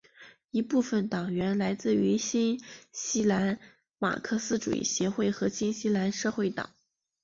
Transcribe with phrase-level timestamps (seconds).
[0.49, 2.59] 一部分党员来自于新
[2.91, 3.59] 西兰
[3.99, 6.71] 马克思主义协会和新西兰社会党。